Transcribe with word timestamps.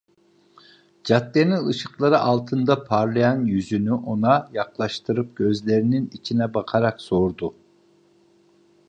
Caddenin 1.03 1.67
ışıkları 1.67 2.19
altında 2.19 2.83
parlayan 2.83 3.45
yüzünü 3.45 3.93
ona 3.93 4.49
yaklaştırıp 4.53 5.35
gözlerinin 5.35 6.09
içine 6.13 6.53
bakarak 6.53 7.01
sordu: 7.01 7.53